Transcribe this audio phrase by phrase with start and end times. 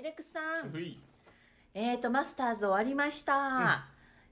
[0.00, 0.70] はい、レックスさん。
[1.74, 3.84] えーと、マスターズ終わりました。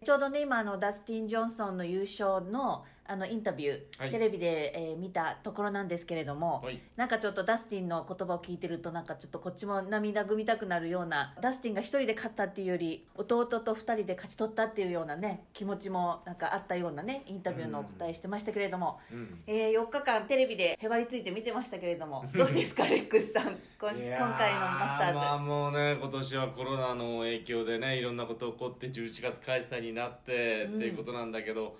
[0.03, 4.11] ちょうどね、今、あの、ダスティン・ジョンソンの優勝の、あの、インタビュー、はい。
[4.11, 6.81] テレビで、えー見たところなんですけれども、はい。
[6.97, 19.43] なんかちょっとダスティンの言葉を聞いてると、なんかちょっとこっちも涙ぐみたくなるような、ダスティンが一人で勝ったっていうより、弟と二人で勝ち取ったっていうようなね、気持ちもなんかあったようなね、インタビューのお答えしてましたけれども、うん。
[19.47, 25.15] えー4日間テレビでへばりついて見てましたけれども、どうですか、レックスさん、今今回のマスターズ。
[25.15, 31.77] まあもうね今年はコロナの影響でねいろんなこと起こって11月開催になって、っていうことなんだけど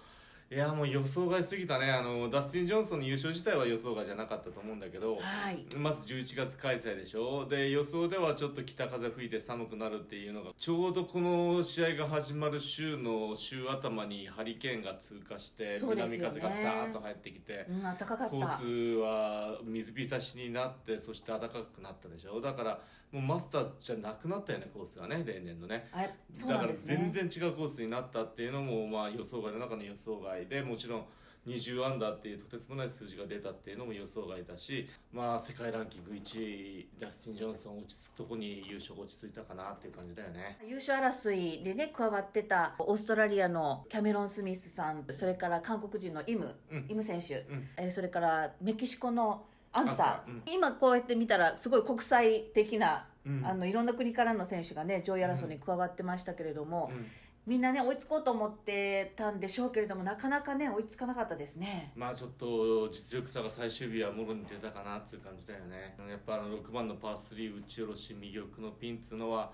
[0.51, 5.67] いやもう予想外すぎたねあのダスティン・ジョンソンの優勝自体は予想外じゃなかったと思うんだけど、はい。
[5.77, 18.27] まず11月開催でしょで予想ではちょっと北風吹いて寒くなるっていうのがちょうどこの試合が始まる週の週頭にハリケーンが通過して、ね南風がダーッと入ってきて、うん、暖かかった。
[18.29, 22.81] コースは水浸しになってそして暖かくなったでしょだから
[23.13, 25.89] もうマスターズじゃなくなったよねコースがね例年のね。
[25.93, 31.05] あそうだから全然違うコースになったっていうのもまあ予想外の中の予想外でもちろん
[31.47, 40.59] 20アンダーっていうとてつもない数字が出たっていうのも予想外だしまあ世界ランキング1位ダスティン・ジョンソン落ち着くとこに優勝が落ち着いたかなっていう感じだよね。
[40.67, 46.87] 優勝争いでね、加わってたオーストラリアのキャメロン・スミスさん、それから韓国人のイム、うん。
[46.89, 47.69] イム選手、ん。
[47.77, 50.31] えーそれからメキシコのアンサー。
[50.31, 50.43] うん。
[50.47, 53.47] 今こうやって見たら、すごい国際的な、うん。
[53.47, 57.07] あの、いろんな国からの選手がね、上位争いに加わってましたけれども、うん。
[57.49, 61.93] みんなね、追いつこうと思ってたんでしょうけれども、なかなかね、追いつかなかったですね。
[61.97, 65.97] まあちょっと実力差が最終日はもろに出たかなっていう感じだよね。
[66.07, 69.51] やっぱあの6番のパー3打ち下ろし右奥のピンっていうのは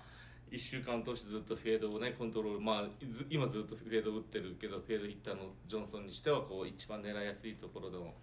[0.50, 8.14] 1週間通してずっとフェードをねコントロールまあず今ずっとフェード打ってるけどフェードヒッターのジョンソンにしてはこう一番狙いやすいところの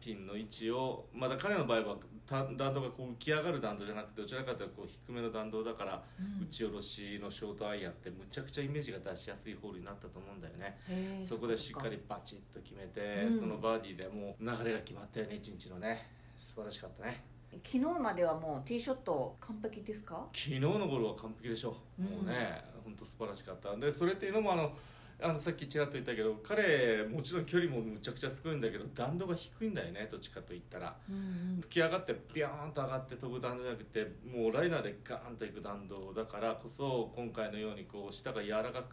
[0.00, 1.96] ピンの位置をまだ彼の場合は
[2.28, 6.02] た弾道がこう浮き上がる弾道じゃなくてどちらかというとこう低めの弾道だから、
[6.42, 10.78] 打ち下ろしのショートアイアンってむちゃくちゃイメージが出しやすいホールになったと思うんだよね。
[11.22, 13.40] そこでしっかかりバチッと決めて、うん。
[13.40, 16.06] そのバーディーでもう流れが決まったよね一日のね。
[16.36, 20.26] 素晴らしかったね昨日まではもうティーショット完璧ですか？
[20.32, 22.02] 昨日のゴルフは完璧でしょ、う。
[22.02, 22.04] ん。
[22.04, 23.74] もうね本当素晴らしかった。
[23.76, 24.72] でそれっていうのもあの
[25.20, 30.96] あのさっきちらっと言ったけど彼もちろん距離もむちゃくちゃすごいんだけど弾道が低いんだよねどっちかと言ったら。
[31.08, 31.18] うんう
[31.58, 31.60] ん。
[31.62, 38.84] 吹き上がってビャーンと上がって飛ぶ弾道じゃなくてもうライナーでガーンといく弾道だからこそ今回のようにこう下が柔らか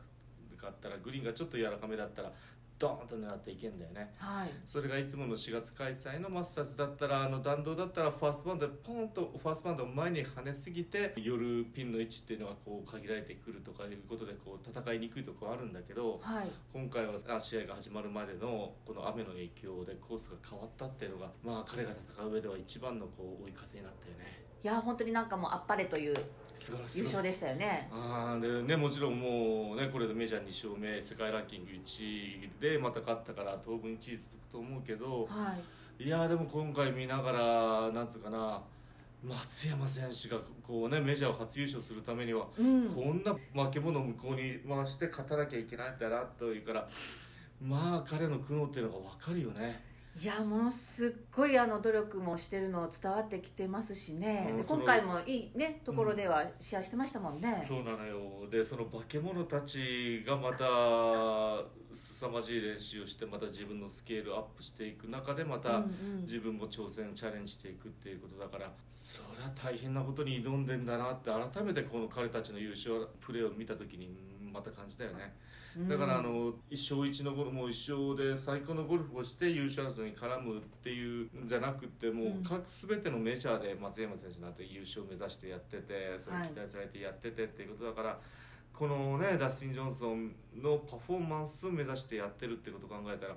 [0.57, 2.31] かったらグリーンがちょっと柔らかめだったら
[2.77, 4.49] ドーンと狙っていけんだよねはい。
[4.65, 16.47] それがいつもの4月開催のマスターズだったらあの弾道だったらファーストバウンドでポンとファーストバウンドを前に跳ねすぎて夜ピンの位置っていうのがこう限られてくるとかいうことでこう戦いにくいところあるんだけどはい。
[16.73, 26.15] 今回はあ試合が始まるまでのこの雨の影響でコースが変わったっていうのがまあ彼が戦う上では一番のこう追い風になったよねいや、本当になんかもうあっぱれという
[26.95, 27.87] 優勝でしたよね。
[27.91, 32.03] あーでねもちろんもうねこれでメジャー2勝目世界ランキング1
[32.45, 35.53] 位でまた勝ったから当分1位続くと思うけど、は
[35.99, 36.03] い。
[36.03, 38.61] いやーでも今回見ながらなんつうかな
[39.23, 43.33] 松山選手がこうねメジャーを初優勝するためには、うんこんな
[43.63, 46.87] 負け物を向こうに回して勝たなきゃいけないんだなというから
[47.61, 49.81] まあ彼の苦悩っていうのが分かるよね
[50.17, 54.45] いや、ものすっごいあの努力もしてるの伝わってきてますしね。
[54.47, 57.59] でうん今回もいいね、ところでは試合してましたもんね。
[57.61, 60.65] そうなのよでその化け物たちがまた
[61.91, 65.87] 凄まじい練習をしてまた自分のスケールアップしていく中でまたうんう
[66.19, 75.35] ん自分も挑戦チャレンジしていくっていうことだからそりゃ大変なことに挑んでんだなって改めてこの彼たちの優勝プレーを見た時にうんまた感じたよね。
[75.89, 88.17] だからあの一勝一のゴルフも一勝で最高のゴルフをして優勝争いに絡むっていうんじゃなくてもう各全てのメジャーで松山選手なんて優勝を目指してやっててそれ期待されてやっててっていうことだから、
[88.73, 90.33] このねダスティン・ジョンソン
[90.63, 93.35] のパフォーマンスを目指してやってるってことを考えたら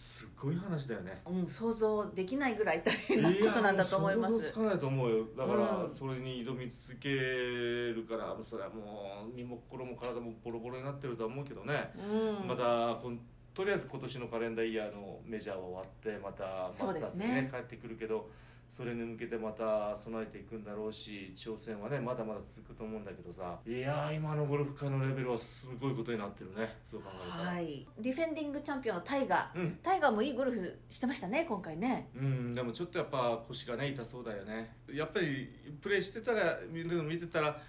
[0.00, 1.20] すっごい話だよね。
[1.26, 4.54] うん、想像できないぐらい大変なことなんだと思いまやもう想像つす。
[4.54, 12.48] かないと思うよだから、うんそれに挑み続けるからそれはもう身も心も体もボロボロになってるとは思うけどね、うん。
[12.48, 12.94] また
[13.52, 18.30] とりあえず今年のカレンダーイヤーのメジャーは終わってまたマスターズでねね帰ってくるけど
[18.70, 27.84] それに向けてまた備えていくんだろうし挑戦はねまだまだ続くと思うんだけどさいやー今のゴルフ界のレベルはすごいことになってるねそう考えたら、はい。
[27.98, 29.58] ディフェンディングチャンピオンのタイガー。
[29.58, 32.10] うんタイガーもいいゴルフしてましたね、今回ね。
[32.14, 35.48] うん、でもちょっとやっぱ腰がね痛そうだよねやっぱり
[35.80, 37.60] プレーしてたら見るの見てたら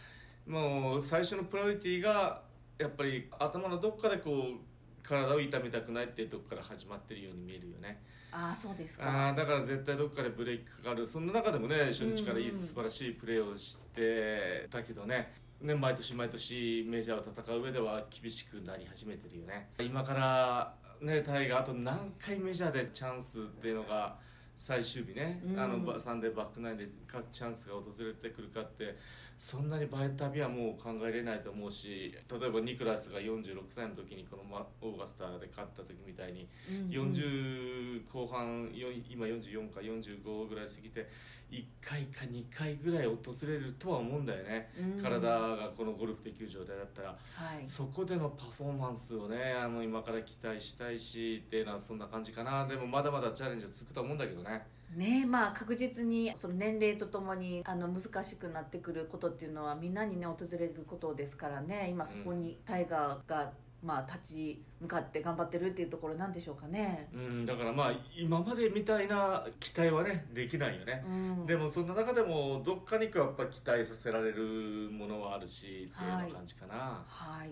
[0.45, 2.43] もう最初のプライオリティが
[2.77, 4.70] やっぱり頭のどっかでこう
[5.11, 8.01] 体を痛めたくないっていうとこから始まってるように見えるよね。
[8.31, 9.29] ああそうですか。
[9.29, 11.05] あーだから絶対どっかでブレーキかかる。
[11.05, 19.69] そんな中でもね初日からいい素晴らしいプレーをしてたけどねね毎年毎年メジャーを戦う上では厳しくなり始めてるよね。
[19.79, 24.15] 今からねタイがあと何回メジャーでチャンスっていうのが
[24.61, 25.59] 最終日ね、うん。
[25.59, 28.95] あのバサンデーバックナインで勝つチャンスが訪れてくるかって
[29.35, 37.11] そんなに倍旅はもう考えれないと思うし例えばニクラスが46歳の時にこのマオーガスタで勝った時みたいにうんうん。
[37.11, 41.09] 40後半よ今44か45ぐらい過ぎて
[41.51, 45.03] 1回か2回ぐらい訪れるとは思うんだよね、うん。
[45.03, 47.15] 体がこのゴルフできる状態だったら、は
[47.61, 47.67] い。
[47.67, 52.65] そこでのパフォーマンスをねあの今から期待したいしっていうのはそんな感じかな。
[52.67, 54.67] でもまだまだチャレンジは続くと思うんだけどね。
[54.95, 61.87] ねまあ確実にその年齢とともにあの難しくなってくることっていうのはみんなにね訪れることですからね。
[61.89, 63.51] 今そこにタイガーが、
[63.81, 67.07] まあ、立ち向かって頑張ってるっていうところなんでしょうかね。
[67.13, 71.09] うんだからまあ今までみたいな期待はねできないよね、う
[71.43, 77.49] ん、でもそんな中でもどっかにやっぱ期待させられるものはあるしっていうような感じかな、はい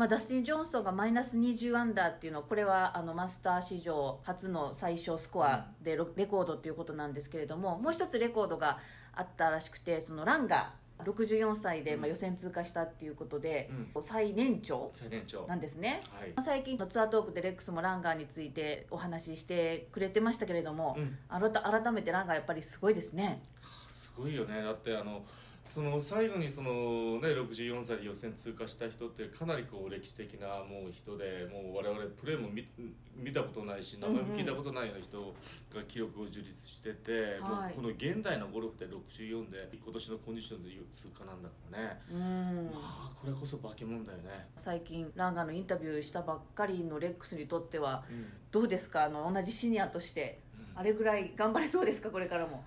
[0.00, 8.78] まあ、ダスティン・ジョンソンがマイナス20アンダーっていうのはこれはあのマスター史上初の最小スコアでロレコードっていうことなんですけれどももう一つレコードが
[9.12, 10.72] あったらしくてそのランが
[11.04, 13.70] 64歳でまあ予選通過したっていうことで、
[14.00, 15.46] 最年長最年長。
[15.46, 16.02] なんですね。
[16.18, 16.32] はい。
[16.42, 21.16] 最近のツアートークでレックスもランガーについてお話ししてくれてましたけれども、うん。
[21.28, 23.42] あらた改めてランガーやっぱりすごいですね。
[23.86, 24.62] すごいよね。
[24.62, 25.24] だってあの
[25.64, 26.72] その最後にその、
[27.20, 32.66] ね、64歳で予選通過した人ってかなりこう歴史的なもう人でもう我々プレーも見
[33.14, 35.34] 見たことないし名前も聞いたことないような人
[35.72, 37.40] が記録を樹立してて、はい。
[37.40, 42.70] もうこの現代のゴルフで64で今年のコンディションで通過なんだからね、うん。
[42.72, 48.26] まあこれこそ化け物だよね、最近ランガーのインタビューしたばっかりのレックスにとってはうん。
[48.50, 49.04] どうですか？
[49.04, 50.40] あの同じシニアとして。
[50.72, 52.10] あれぐらい頑張れそうですか？
[52.10, 52.52] これからも。
[52.52, 52.62] も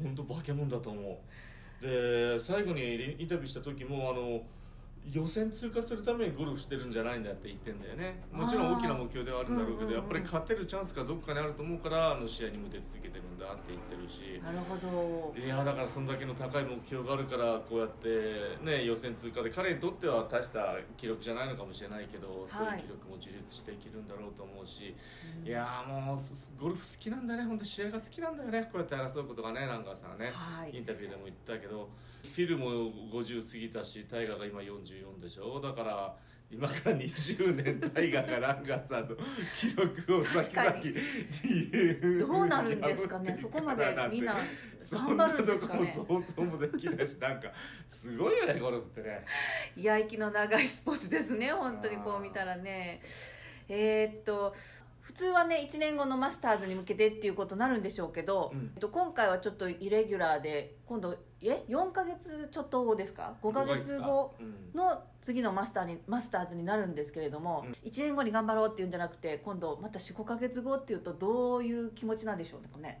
[0.00, 1.16] う本当化け物だと思う
[1.80, 4.42] で最後にインタビューした時もあの
[5.10, 8.22] 予選通過するためにゴルフしてるんじゃないんだって言ってんだよね。
[8.30, 14.42] もちろん大きな目標ではあるんだろうけど、やっぱり勝てるチャンスがどっかにあると思うからあの試合にも出続けてるんだって言ってるし。
[14.42, 15.34] なるほど。
[15.38, 24.94] いやだからそんだけの高い目標があるからこうやってね予選通過で彼にとっては大した記録じゃないのかもしれないけど、そういう記録も樹立していけるんだろうと思うし、
[25.44, 27.44] いやーもうすゴルフ好きなんだね。
[27.44, 28.68] 本当試合が好きなんだよね。
[28.70, 30.76] こうやって争うことがねランガーさんはね、はい。
[30.76, 31.88] インタビューでも言ったけど
[32.22, 35.60] フィルも50過ぎたしタイガーが今44でしょ？
[35.60, 36.14] だから
[36.50, 39.14] 今から20年タイガーがランガーさんの
[39.60, 42.18] 記録を先々に。
[42.18, 43.36] どうなるんですかね？
[43.36, 44.34] そこまでみんな
[44.90, 45.84] 頑張るんですかね？
[45.86, 47.48] そんなとこも想像もできないしなんか
[47.86, 49.24] すごいよねゴルフってね。
[49.76, 53.02] いや息の長いスポーツですね本当にこう見たらね。
[53.70, 54.54] えーっと
[55.08, 58.72] 普通はね1年後のマスターズに向けてっていうことになるんでしょうけど、うん。
[58.74, 67.72] えっと、今回はちょっとイレギュラーで今度え？4か月ちょっと後ですか？5か月後うんの次のマスターにマスターズになるんですけれども、うん。
[67.88, 73.00] 1年後に頑張ろうっていうんじゃなくて今度また45か月後っていうとどういう気持ちなんでしょうね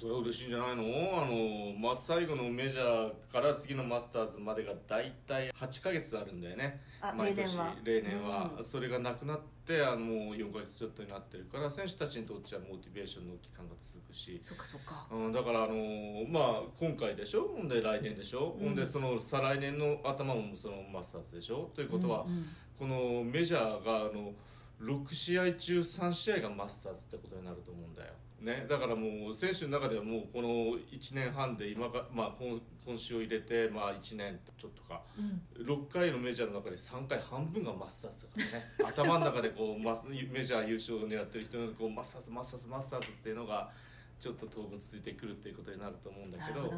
[0.00, 0.82] それは嬉しいんじゃないの？
[1.22, 6.80] あの真っ最後のメジャーから次のマスターズまでが大体8ヶ月あるんだよね。
[7.00, 7.74] あ毎年例年は。
[7.84, 8.50] 例年は。
[8.56, 8.64] うん。
[8.64, 14.38] それがなくなってあのもう4ヶ月ちょっとになってるから選手たちにとってはモチベーションの期間が続くし。
[14.42, 15.06] そっかそっか。
[15.10, 15.74] うん、だからあの
[16.28, 17.48] まあ今回でしょ？
[17.56, 18.68] ほんで来年でしょ、うん。
[18.68, 21.70] ほんでその再来年の頭もそのマスターズでしょ？
[21.74, 22.46] ということは、うんうん。
[22.78, 24.32] このメジャーがあの
[24.80, 35.00] 6試合中3試合がマスターズってことになると思うんだよ、ね、だからもう選手の中ではもうこの1年半で今が、まあ、今今週を入れて、まあ、1年ちょっとか。
[35.18, 35.64] うん。
[35.64, 38.64] 6回のメジャーの中で3回半分がマスターズだからね。
[38.92, 43.70] 頭の中でこうマスメジャー優勝を狙ってる人のこうマスターズマスターズマスターズっていうのが
[44.24, 46.72] ちょっと当分続いてくるっていうことになると思うんだけど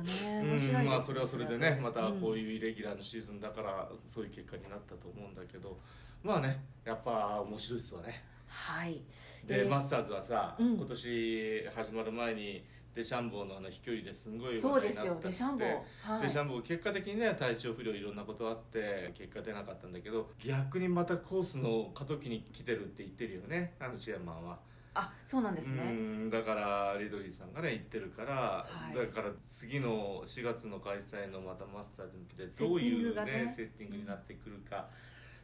[0.84, 5.78] まあそれはそれでねまたこうういうイレギュラーのシーズンだからそういう結果になったと思うんだけど
[6.24, 8.24] まあねやっぱ面白いっすわね。
[8.48, 9.00] はい。
[9.44, 10.74] で、でマスターズはさ、うん。
[10.76, 15.18] 今年始まる前にデシャンボーのあの飛距離ですんごいそうですよ。
[15.22, 15.78] デシャンボー。
[16.02, 16.22] はい。
[16.22, 24.58] デシャンボー結果的にね体調不良いろんなことあって結果出なかったんだけど逆にまたコースの過渡期に来てるって言ってるよねあのチェアマンは。
[24.98, 28.94] あそうなんですうねんだからリドリーさんがね言ってるから、い。
[28.96, 33.52] だから次の4月の開催のまたマスターズに向けてどういうグがね。
[33.56, 34.88] セッティングになってくるか、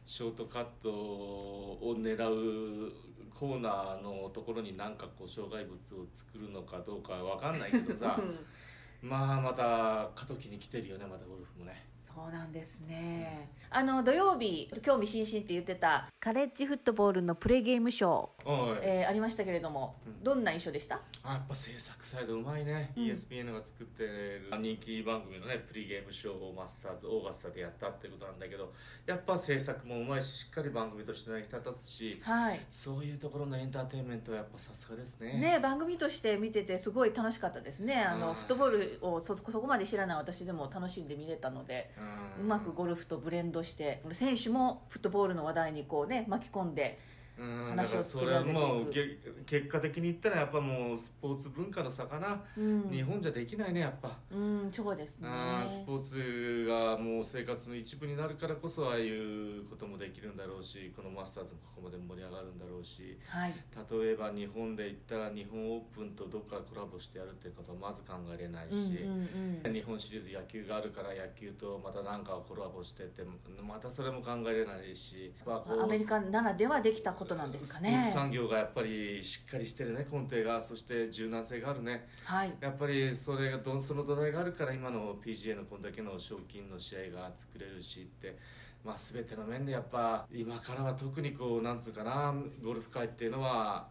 [0.05, 2.91] ショートカットを狙う
[3.29, 8.19] コーナーのところに何かこう障害物を作るのかどうかわかんないけどさ
[9.01, 13.49] まあまた過渡期に来てるよねまたゴルフもねそうなんですね。
[13.69, 20.23] あの土曜日興味津々って言ってたカレッジフットボールのプレゲームショー、はい、えーありましたけれども、うん。
[20.23, 20.99] どんな印象でした？
[21.23, 23.03] あやっぱ制作サイドうまいね、うん。
[23.05, 28.73] ESPN が作ってる人気番組のねプリゲームショーをマスターズオーガスタでやったってことなんだけど
[29.05, 32.59] やっぱ制作もうまいししっかり番組として成り立たつしはい。
[32.69, 35.39] そういうところのエンターテインメントはやっぱさすがですね。
[35.39, 37.95] ね、番組として見ててすごい楽しかったですね。
[38.03, 41.92] あうんのフットボールをそそこまで知らない私でも楽しんで見れたので
[42.39, 46.99] うまくゴルフとブレンドして選手もフットボールの話題にこうね巻き込んで
[47.39, 55.29] うんだからそれはもうけ結果的に言ったらやっぱもうスポーツ文化の差かな、うん、日本じゃできないねやっぱ、うん、そうですね。
[55.65, 63.17] スポーツがもう生活の一部になるからこそああいうこともできるんだろうしこのマスターズもここまで盛り上がるんだろうし。
[63.27, 63.53] はい。
[63.91, 69.73] 例えば日本で言ったら日本オープンとどっかコラボしてやるっていうことはまず考えれないうんし、うんうん。
[69.73, 73.23] 日本シリーズ野球があるから野球とまた何かをコラボしてって
[73.61, 75.33] またそれも考えれないし。
[75.45, 78.01] アメリカならではできたことなんですかね。
[78.05, 82.07] ツ産業がやっぱりしっかりしてるね根底がそして柔軟性があるね。
[82.25, 82.53] はい。
[82.59, 88.37] やっぱりそれがどんその土台があるから今の PGA のこんだけの賞金の試合が作れるしって、
[88.83, 93.87] まあ、全ての面でやっぱ今からは特にこうなんつうかなゴルフ界っていうのは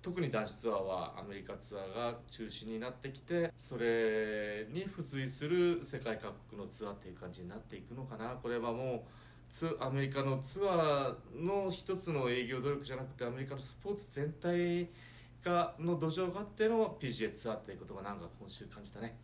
[0.00, 8.30] 特に男子ツアーはアメリカツアーが中心になってきてそれに付随する世界各国のツアーっていう感じになっていくのかな。
[8.42, 14.88] これはもうツアメリカのツアーの一つの営業努力じゃなくてアメリカのスポーツ全体
[15.44, 19.16] がの土壌があっての PGA ツアーっていうことがなんか今週感じたね。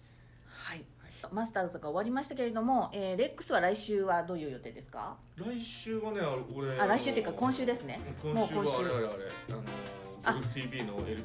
[0.48, 0.84] はい。
[1.30, 5.16] マスターズが終わりましたけれども、えーレックスは来週はどういう予定ですか？
[5.36, 8.00] 来週はねあれ俺あ来週っていうか今週ですね。
[8.22, 8.54] 今週。
[8.56, 9.08] はあれあれあれ
[9.50, 10.42] あのあ。
[10.54, 11.18] TV の LPGA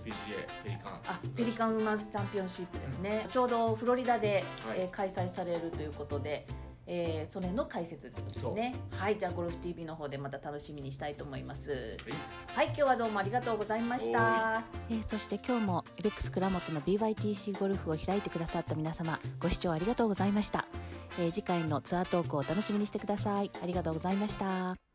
[0.64, 0.94] ペリカン。
[1.08, 4.82] あペリカンウーマンズチャンピオンシップですね、ちょうどフロリダで、はい。
[4.82, 6.46] えー開催されるということで、
[6.88, 8.74] えーそれの解説ですね。
[8.92, 11.98] はいじゃあゴルフ TV の方でまた楽しみにしたいと思います。
[12.56, 12.64] はい。
[12.64, 20.66] はい今日はどうもありがとうございましおた、えーそして今日もレックス倉本の BYTC ゴルフを開いてくださった皆様ご視聴ありがとうございました、
[21.20, 23.52] えー次回のツアートークをお楽しみにしてください。
[23.62, 24.87] ありがとうございました